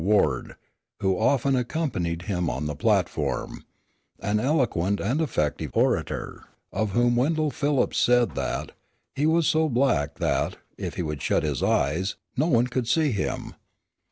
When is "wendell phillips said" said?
7.15-8.33